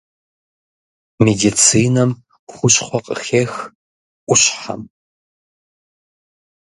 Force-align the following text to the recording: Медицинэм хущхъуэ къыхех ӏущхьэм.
Медицинэм 1.23 2.11
хущхъуэ 2.51 2.99
къыхех 3.05 3.53
ӏущхьэм. 4.25 4.81